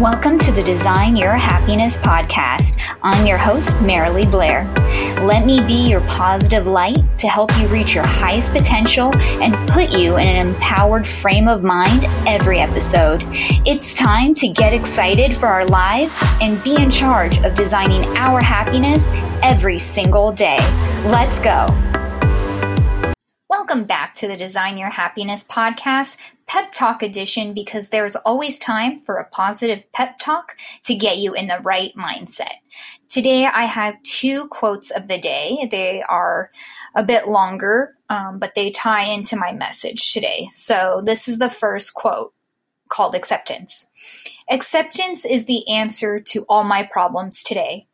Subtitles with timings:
[0.00, 2.78] Welcome to the Design Your Happiness podcast.
[3.02, 4.64] I'm your host, Marilee Blair.
[5.26, 9.90] Let me be your positive light to help you reach your highest potential and put
[9.90, 13.24] you in an empowered frame of mind every episode.
[13.66, 18.40] It's time to get excited for our lives and be in charge of designing our
[18.40, 19.10] happiness
[19.42, 20.58] every single day.
[21.06, 21.66] Let's go.
[23.58, 29.00] Welcome back to the Design Your Happiness podcast, Pep Talk edition, because there's always time
[29.00, 30.54] for a positive pep talk
[30.84, 32.52] to get you in the right mindset.
[33.08, 35.68] Today, I have two quotes of the day.
[35.72, 36.52] They are
[36.94, 40.48] a bit longer, um, but they tie into my message today.
[40.52, 42.32] So, this is the first quote
[42.88, 43.90] called Acceptance.
[44.48, 47.88] Acceptance is the answer to all my problems today.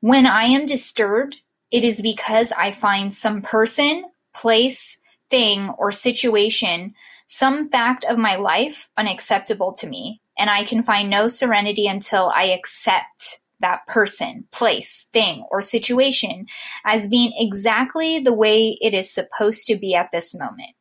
[0.00, 4.04] When I am disturbed, it is because I find some person,
[4.34, 4.98] place,
[5.30, 6.94] thing, or situation,
[7.26, 12.32] some fact of my life unacceptable to me, and I can find no serenity until
[12.34, 16.46] I accept that person, place, thing, or situation
[16.84, 20.74] as being exactly the way it is supposed to be at this moment.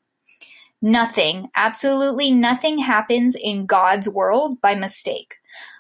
[0.82, 5.36] Nothing, absolutely nothing happens in God's world by mistake.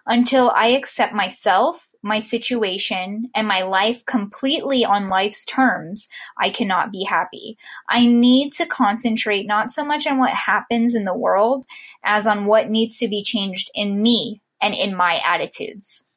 [0.07, 6.91] Until I accept myself, my situation, and my life completely on life's terms, I cannot
[6.91, 7.57] be happy.
[7.89, 11.65] I need to concentrate not so much on what happens in the world
[12.03, 16.07] as on what needs to be changed in me and in my attitudes.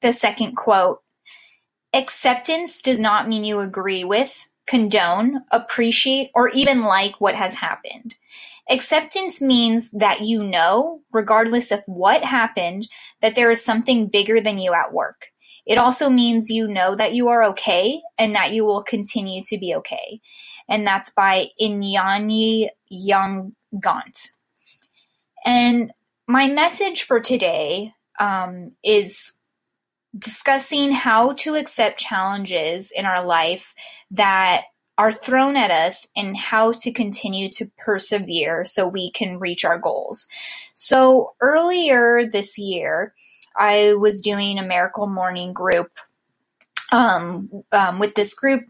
[0.00, 1.00] The second quote
[1.92, 8.16] Acceptance does not mean you agree with, condone, appreciate, or even like what has happened.
[8.70, 12.88] Acceptance means that you know, regardless of what happened,
[13.20, 15.26] that there is something bigger than you at work.
[15.66, 19.58] It also means you know that you are okay and that you will continue to
[19.58, 20.20] be okay.
[20.68, 24.30] And that's by Inyani Young Gaunt.
[25.44, 25.92] And
[26.26, 29.38] my message for today um, is
[30.18, 33.74] discussing how to accept challenges in our life
[34.12, 34.64] that
[34.96, 39.78] are thrown at us and how to continue to persevere so we can reach our
[39.78, 40.28] goals.
[40.74, 43.14] So earlier this year,
[43.56, 45.90] I was doing a miracle morning group
[46.92, 48.62] um, um, with this group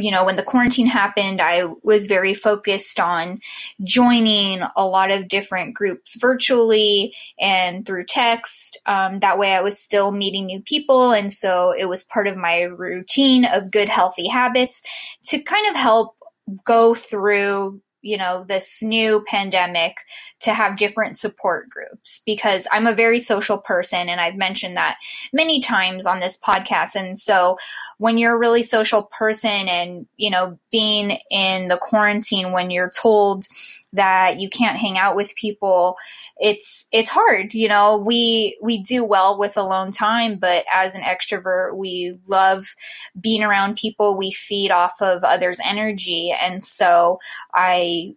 [0.00, 3.40] you know, when the quarantine happened, I was very focused on
[3.82, 8.78] joining a lot of different groups virtually and through text.
[8.86, 11.12] Um, that way, I was still meeting new people.
[11.12, 14.82] And so it was part of my routine of good, healthy habits
[15.26, 16.16] to kind of help
[16.64, 19.98] go through you know this new pandemic
[20.40, 24.96] to have different support groups because I'm a very social person and I've mentioned that
[25.32, 26.94] many times on this podcast.
[26.94, 27.58] And so
[27.98, 32.90] when you're a really social person and you know being in the quarantine when you're
[32.90, 33.46] told
[33.92, 35.96] that you can't hang out with people.
[36.38, 41.02] It's it's hard you know we we do well with alone time but as an
[41.02, 42.74] extrovert we love
[43.20, 44.16] being around people.
[44.16, 46.34] We feed off of others energy.
[46.40, 47.18] And so
[47.54, 48.14] i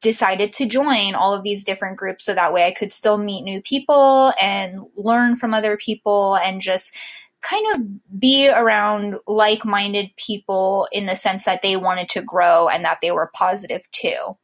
[0.00, 3.42] decided to join all of these different groups so that way I could still meet
[3.42, 6.96] new people and learn from other people and just
[7.42, 12.68] kind of be around like minded people in the sense that they wanted to grow
[12.68, 14.36] and that they were positive too.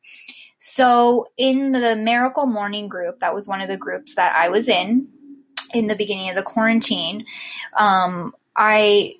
[0.65, 4.69] So, in the Miracle Morning group, that was one of the groups that I was
[4.69, 5.09] in
[5.75, 7.27] in the beginning of the quarantine.
[7.77, 9.17] Um, I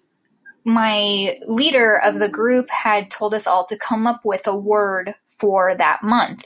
[0.65, 5.17] my leader of the group had told us all to come up with a word
[5.41, 6.45] for that month.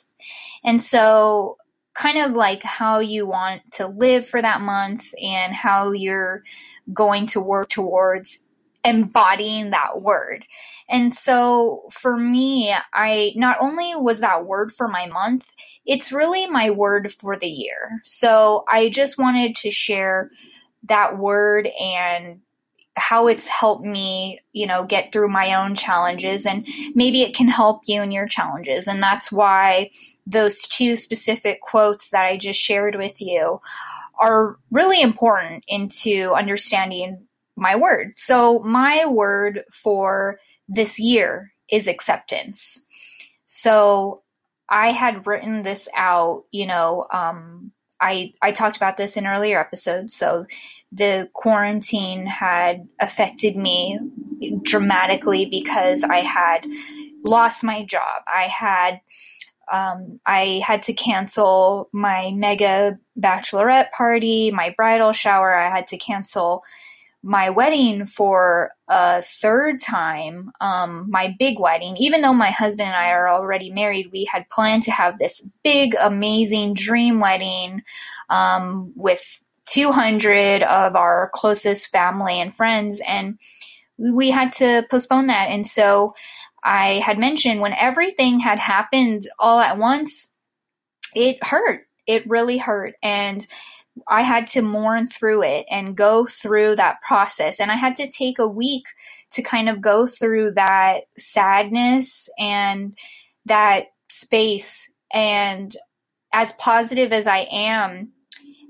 [0.65, 1.59] And so,
[1.93, 6.43] kind of like how you want to live for that month and how you're
[6.95, 8.46] going to work towards
[8.87, 10.47] embodying that word.
[10.89, 15.45] And so for me, I not only was that word for my month,
[15.85, 18.01] it's really my word for the year.
[18.05, 20.31] So I just wanted to share
[20.85, 22.41] that word and
[22.97, 27.49] how it's helped me, you know, get through my own challenges and maybe it can
[27.49, 28.87] help you in your challenges.
[28.87, 29.91] And that's why
[30.27, 33.61] those two specific quotes that I just shared with you
[34.19, 37.26] are really important into understanding
[37.57, 38.13] my word.
[38.17, 40.39] So, my word for
[40.69, 42.85] this year is acceptance.
[43.47, 44.23] So,
[44.69, 49.59] I had written this out, you know, um, I, I talked about this in earlier
[49.59, 50.15] episodes.
[50.15, 50.47] So,
[50.93, 53.99] the quarantine had affected me
[54.63, 56.67] dramatically because I had
[57.25, 58.23] lost my job.
[58.27, 59.01] I had
[59.71, 65.55] um, I had to cancel my mega bachelorette party, my bridal shower.
[65.55, 66.63] I had to cancel
[67.27, 71.97] my wedding for a third time, um, my big wedding.
[71.97, 75.47] Even though my husband and I are already married, we had planned to have this
[75.65, 77.83] big, amazing dream wedding
[78.31, 83.41] um, with 200 of our closest family and friends, and
[83.99, 85.49] we had to postpone that.
[85.49, 86.15] And so
[86.63, 90.33] I had mentioned when everything had happened all at once,
[91.13, 91.89] it hurt.
[92.07, 92.95] It really hurt.
[93.03, 93.45] And
[94.09, 97.61] I had to mourn through it and go through that process.
[97.61, 98.85] And I had to take a week
[99.33, 102.97] to kind of go through that sadness and
[103.47, 104.93] that space.
[105.13, 105.75] And
[106.33, 108.13] as positive as I am,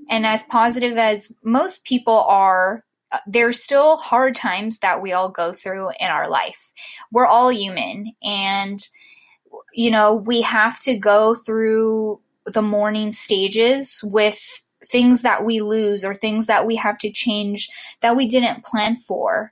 [0.09, 5.29] and as positive as most people are, uh, there's still hard times that we all
[5.29, 6.71] go through in our life.
[7.11, 8.13] We're all human.
[8.23, 8.85] And,
[9.73, 14.39] you know, we have to go through the mourning stages with
[14.87, 17.69] things that we lose or things that we have to change
[18.01, 19.51] that we didn't plan for.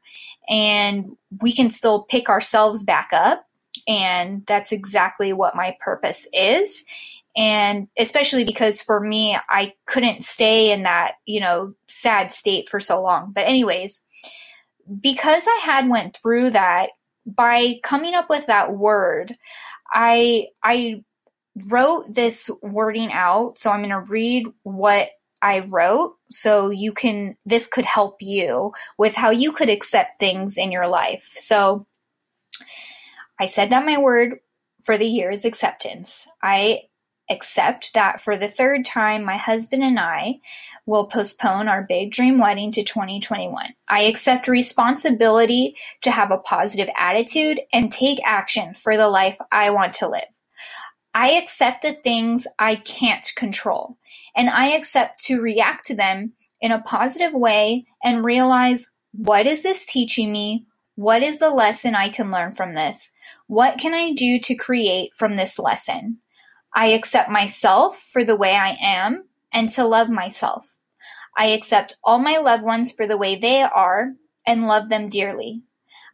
[0.49, 3.45] And we can still pick ourselves back up.
[3.87, 6.85] And that's exactly what my purpose is.
[7.37, 12.79] And especially because for me, I couldn't stay in that, you know, sad state for
[12.79, 13.31] so long.
[13.33, 14.03] But anyways,
[15.01, 16.91] because I had went through that,
[17.25, 19.35] by coming up with that word,
[19.91, 21.03] I I
[21.67, 23.57] wrote this wording out.
[23.57, 25.09] So I'm going to read what
[25.45, 30.57] I wrote so you can this could help you with how you could accept things
[30.57, 31.31] in your life.
[31.35, 31.85] So
[33.39, 34.39] I said that my word
[34.81, 36.27] for the year is acceptance.
[36.41, 36.85] I
[37.29, 40.39] accept that for the third time my husband and I
[40.87, 43.71] will postpone our big dream wedding to 2021.
[43.87, 49.69] I accept responsibility to have a positive attitude and take action for the life I
[49.69, 50.23] want to live.
[51.13, 53.97] I accept the things I can't control,
[54.35, 59.61] and I accept to react to them in a positive way and realize what is
[59.61, 60.65] this teaching me?
[60.95, 63.11] What is the lesson I can learn from this?
[63.47, 66.19] What can I do to create from this lesson?
[66.73, 70.75] I accept myself for the way I am and to love myself.
[71.37, 74.13] I accept all my loved ones for the way they are
[74.45, 75.63] and love them dearly.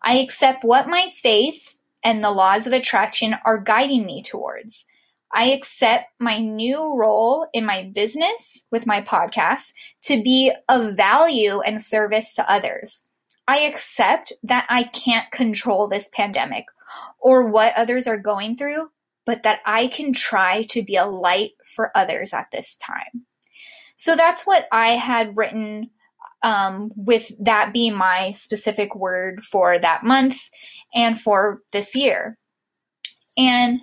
[0.04, 4.86] I accept what my faith and the laws of attraction are guiding me towards.
[5.34, 9.74] I accept my new role in my business with my podcast
[10.04, 13.04] to be of value and service to others.
[13.48, 16.66] I accept that I can't control this pandemic
[17.20, 18.90] or what others are going through,
[19.26, 23.26] but that I can try to be a light for others at this time.
[23.96, 25.92] So that's what I had written
[26.44, 30.50] um, with that being my specific word for that month
[30.94, 32.38] and for this year.
[33.38, 33.80] And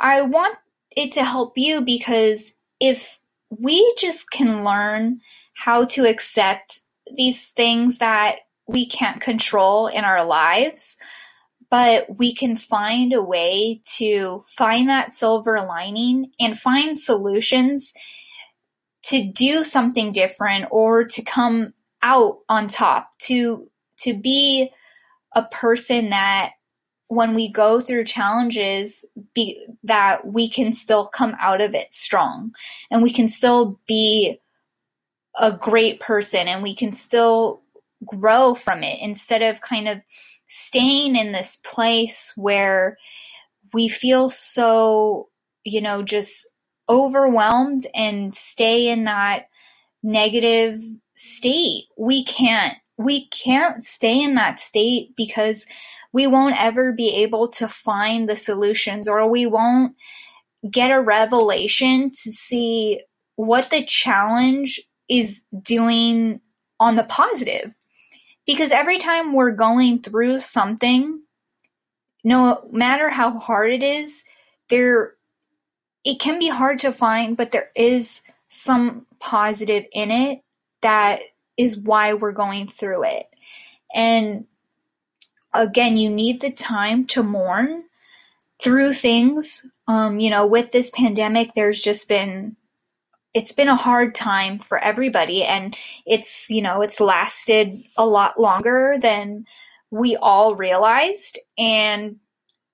[0.00, 0.56] I want
[0.96, 3.18] it to help you because if
[3.50, 5.20] we just can learn
[5.54, 6.80] how to accept
[7.16, 10.96] these things that we can't control in our lives,
[11.70, 17.92] but we can find a way to find that silver lining and find solutions
[19.02, 21.72] to do something different or to come
[22.02, 24.70] out on top to to be
[25.34, 26.52] a person that
[27.10, 29.04] when we go through challenges
[29.34, 32.52] be, that we can still come out of it strong.
[32.88, 34.40] And we can still be
[35.36, 37.62] a great person and we can still
[38.06, 40.00] grow from it instead of kind of
[40.46, 42.96] staying in this place where
[43.72, 45.28] we feel so
[45.64, 46.48] you know just
[46.88, 49.46] overwhelmed and stay in that
[50.02, 50.82] negative
[51.14, 51.84] state.
[51.96, 55.66] We can't we can't stay in that state because
[56.12, 59.94] we won't ever be able to find the solutions or we won't
[60.68, 63.00] get a revelation to see
[63.36, 66.40] what the challenge is doing
[66.78, 67.74] on the positive.
[68.46, 71.20] Because every time we're going through something,
[72.24, 74.24] no matter how hard it is,
[74.68, 75.14] there
[76.04, 80.40] it can be hard to find, but there is some positive in it
[80.82, 81.20] that
[81.56, 83.26] is why we're going through it.
[83.94, 84.46] And
[85.54, 87.84] again, you need the time to mourn
[88.62, 89.66] through things.
[89.88, 92.56] Um, you know, with this pandemic, there's just been
[93.32, 98.40] it's been a hard time for everybody and it's you know it's lasted a lot
[98.40, 99.44] longer than
[99.90, 102.16] we all realized and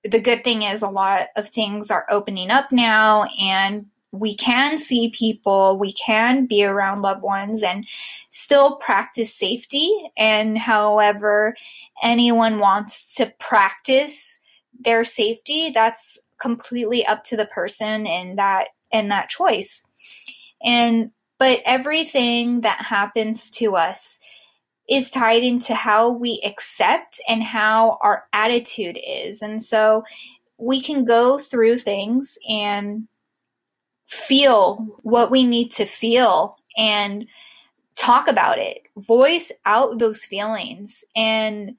[0.03, 4.77] the good thing is a lot of things are opening up now and we can
[4.77, 7.85] see people, we can be around loved ones and
[8.29, 9.91] still practice safety.
[10.17, 11.55] And however
[12.01, 14.41] anyone wants to practice
[14.79, 19.85] their safety, that's completely up to the person and that and that choice.
[20.63, 24.19] And but everything that happens to us
[24.89, 29.41] is tied into how we accept and how our attitude is.
[29.41, 30.03] And so
[30.57, 33.07] we can go through things and
[34.07, 37.27] feel what we need to feel and
[37.95, 41.03] talk about it, voice out those feelings.
[41.15, 41.75] And,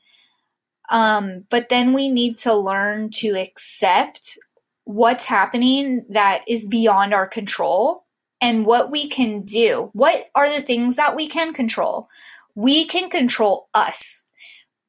[0.91, 4.39] um, but then we need to learn to accept
[4.85, 8.05] what's happening that is beyond our control
[8.41, 9.91] and what we can do.
[9.93, 12.09] What are the things that we can control?
[12.55, 14.25] We can control us.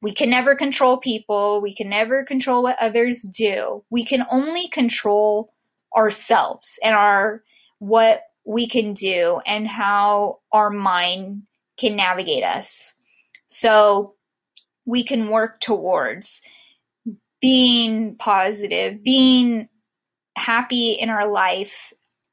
[0.02, 1.60] We can never control people.
[1.60, 3.84] We can never control what others do.
[3.90, 5.52] We can only control
[5.96, 7.42] ourselves and our
[7.78, 11.42] what we can do and how our mind
[11.78, 12.94] can navigate us.
[13.46, 14.14] So
[14.84, 16.42] we can work towards
[17.40, 19.68] being positive, being
[20.36, 21.92] happy in our life,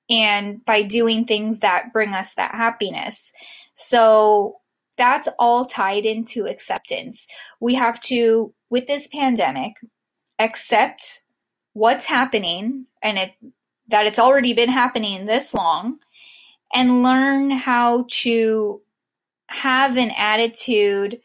[0.10, 3.32] and by doing things that bring us that happiness.
[3.74, 4.58] So
[4.98, 7.28] that's all tied into acceptance.
[7.60, 9.74] We have to, with this pandemic,
[10.40, 11.22] accept
[11.77, 13.34] what's happening and it,
[13.88, 16.00] that it's already been happening this long
[16.74, 18.81] and learn how to
[19.48, 21.22] have an attitude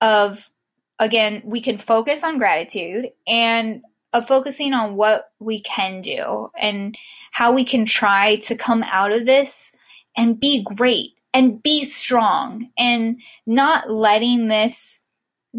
[0.00, 0.50] of
[0.98, 3.82] again we can focus on gratitude and
[4.12, 6.96] of focusing on what we can do and
[7.30, 9.72] how we can try to come out of this
[10.16, 15.00] and be great and be strong and not letting this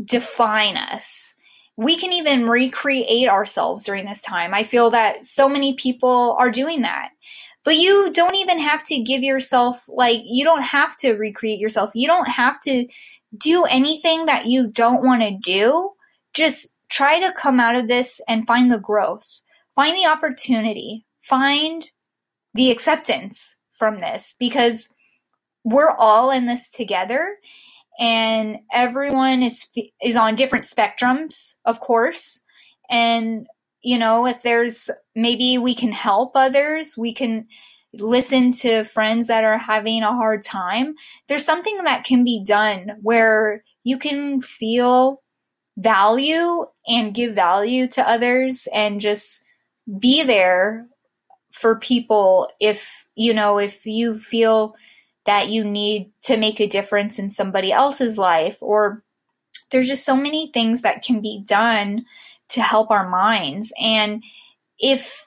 [0.06, 1.34] define us.
[1.82, 4.54] We can even recreate ourselves during this time.
[4.54, 7.10] I feel that so many people are doing that.
[7.64, 11.92] But you don't even have to give yourself, like, you don't have to recreate yourself.
[11.94, 12.88] You don't have to
[13.38, 15.92] do anything that you don't want to do.
[16.34, 19.42] Just try to come out of this and find the growth,
[19.76, 21.90] find the opportunity, find
[22.54, 24.94] the acceptance from this because
[25.64, 27.38] we're all in this together
[28.02, 29.66] and everyone is
[30.02, 32.44] is on different spectrums of course
[32.90, 33.48] and
[33.82, 37.48] you know, if there's maybe we can help others, we can
[37.94, 40.96] listen to friends that are having a hard time.
[41.28, 45.22] There's something that can be done where you can feel
[45.78, 49.44] value and give value to others and just
[50.00, 50.88] be there
[51.52, 54.76] for people if you know if you feel
[55.26, 59.04] that you need to make a difference in somebody else's life or
[59.70, 62.06] there's just so many things that can be done
[62.50, 63.74] to help our minds.
[63.82, 64.24] And
[64.80, 65.26] if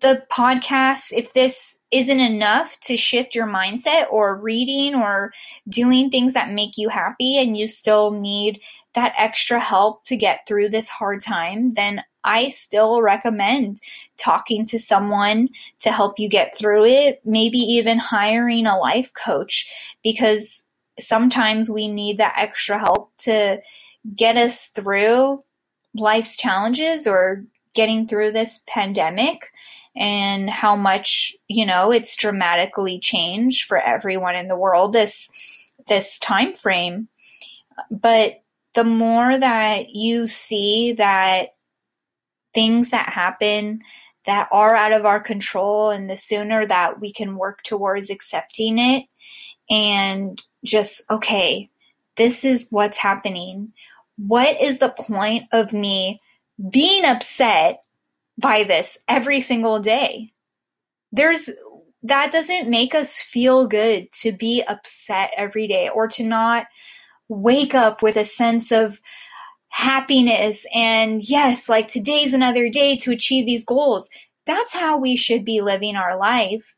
[0.00, 5.32] the podcast, if this isn't enough to shift your mindset or reading or
[5.68, 8.60] doing things that make you happy and you still need
[8.96, 13.80] that extra help to get through this hard time, then I still recommend
[14.18, 15.50] talking to someone
[15.80, 19.68] to help you get through it, maybe even hiring a life coach
[20.02, 20.66] because
[20.98, 23.60] sometimes we need that extra help to
[24.14, 25.42] get us through
[25.94, 29.52] life's challenges or getting through this pandemic
[29.94, 35.30] and how much you know it's dramatically changed for everyone in the world this
[35.86, 37.08] this time frame.
[37.90, 38.42] But
[38.76, 41.56] the more that you see that
[42.54, 43.80] things that happen
[44.26, 48.78] that are out of our control and the sooner that we can work towards accepting
[48.78, 49.04] it
[49.68, 51.68] and just okay
[52.16, 53.72] this is what's happening
[54.16, 56.20] what is the point of me
[56.70, 57.82] being upset
[58.38, 60.32] by this every single day?
[61.12, 61.50] There's
[62.02, 66.66] that doesn't make us feel good to be upset every day or to not
[67.28, 69.00] wake up with a sense of
[69.68, 74.08] happiness and yes, like today's another day to achieve these goals.
[74.46, 76.74] That's how we should be living our life.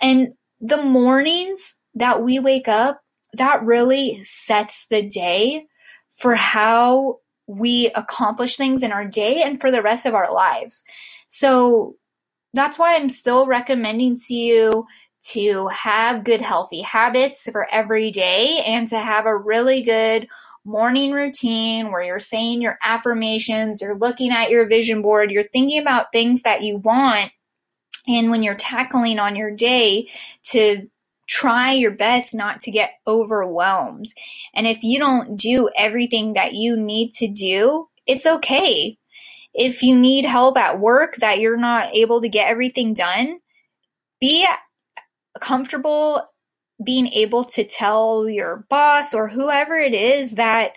[0.00, 3.00] And the mornings that we wake up,
[3.32, 5.66] that really sets the day
[6.10, 10.82] for how we accomplish things in our day and for the rest of our lives.
[11.28, 11.96] So
[12.54, 14.86] that's why I'm still recommending to you
[15.30, 20.28] to have good healthy habits for every day and to have a really good
[20.64, 25.80] morning routine where you're saying your affirmations, you're looking at your vision board, you're thinking
[25.80, 27.30] about things that you want.
[28.08, 30.08] And when you're tackling on your day
[30.50, 30.88] to
[31.26, 34.12] try your best not to get overwhelmed.
[34.54, 38.98] And if you don't do everything that you need to do, it's okay.
[39.52, 43.38] If you need help at work that you're not able to get everything done,
[44.20, 44.46] be
[45.40, 46.22] comfortable
[46.84, 50.72] being able to tell your boss or whoever it is that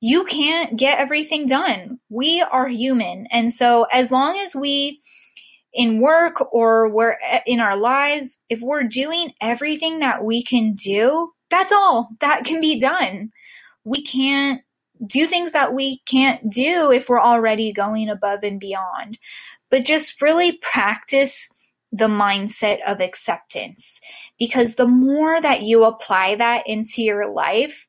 [0.00, 1.98] you can't get everything done.
[2.08, 3.26] We are human.
[3.30, 5.00] And so as long as we
[5.72, 11.32] in work or we're in our lives, if we're doing everything that we can do,
[11.50, 13.30] that's all that can be done.
[13.84, 14.62] We can't
[15.06, 19.18] do things that we can't do if we're already going above and beyond.
[19.70, 21.50] But just really practice
[21.96, 24.00] the mindset of acceptance
[24.38, 27.86] because the more that you apply that into your life,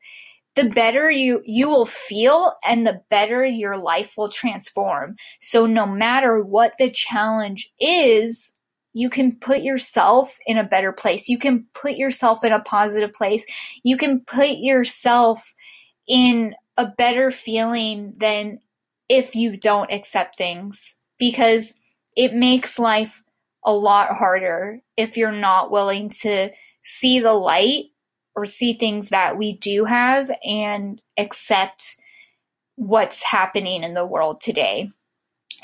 [0.55, 5.15] the better you you will feel and the better your life will transform.
[5.39, 8.53] So no matter what the challenge is,
[8.93, 11.29] you can put yourself in a better place.
[11.29, 13.45] You can put yourself in a positive place.
[13.83, 15.53] You can put yourself
[16.07, 18.59] in a better feeling than
[19.09, 21.75] if you don't accept things because
[22.15, 23.21] it makes life
[23.67, 26.49] a lot harder if you're not willing to
[26.83, 27.87] see the light
[28.33, 31.97] or see things that we do have and accept
[32.77, 34.89] what's happening in the world today.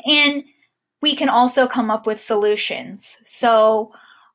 [0.05, 0.43] And
[1.01, 3.21] we can also come up with solutions.
[3.23, 3.93] So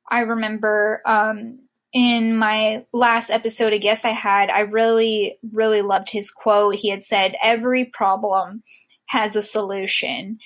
[0.08, 1.58] I remember um,
[1.92, 6.76] in my last episode, a guess I had, I really, really loved his quote.
[6.76, 8.62] He had said, Every problem
[9.08, 10.38] has a solution.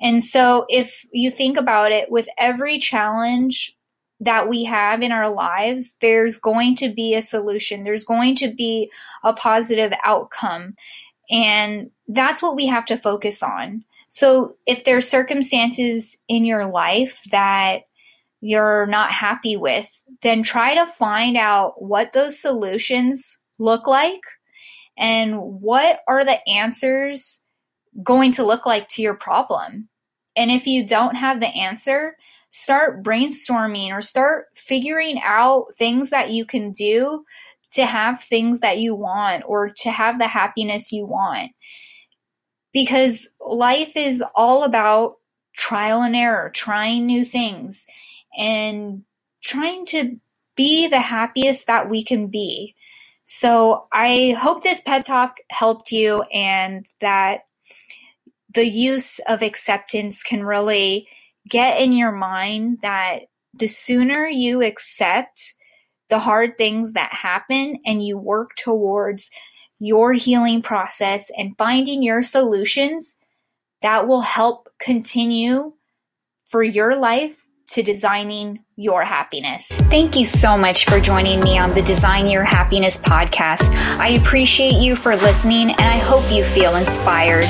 [0.00, 3.76] And so if you think about it, with every challenge
[4.20, 7.84] that we have in our lives, there's going to be a solution.
[7.84, 8.90] There's going to be
[9.22, 10.74] a positive outcome.
[11.30, 13.84] And that's what we have to focus on.
[14.08, 17.82] So if there's circumstances in your life that
[18.40, 19.88] you're not happy with,
[20.22, 24.22] then try to find out what those solutions look like
[24.96, 27.44] and what are the answers
[28.02, 29.88] going to look like to your problem.
[30.36, 32.16] And if you don't have the answer,
[32.50, 37.24] start brainstorming or start figuring out things that you can do
[37.72, 41.52] to have things that you want or to have the happiness you want.
[42.72, 45.16] Because life is all about
[45.56, 47.86] trial and error, trying new things
[48.36, 49.02] and
[49.42, 50.18] trying to
[50.54, 52.74] be the happiest that we can be.
[53.24, 57.40] So I hope this pep talk helped you and that
[58.58, 61.06] the use of acceptance can really
[61.48, 65.54] get in your mind that the sooner you accept
[66.08, 69.30] the hard things that happen and you work towards
[69.78, 73.16] your healing process and finding your solutions,
[73.80, 75.72] that will help continue
[76.44, 79.68] for your life to designing your happiness.
[79.90, 83.74] Thank you so much for joining me on the Design Your Happiness podcast.
[83.98, 87.44] I appreciate you for listening and I hope you feel inspired.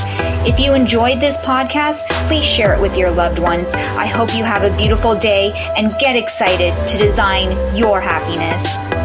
[0.46, 3.74] If you enjoyed this podcast, please share it with your loved ones.
[3.74, 8.97] I hope you have a beautiful day and get excited to design your happiness.